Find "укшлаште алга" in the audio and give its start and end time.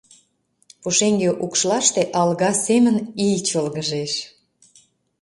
1.43-2.51